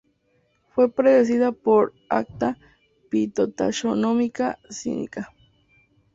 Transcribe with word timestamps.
Fue 0.73 0.91
precedida 0.91 1.51
por 1.51 1.93
"Acta 2.09 2.57
Phytotaxonomica 3.11 4.57
Sinica". 4.67 5.29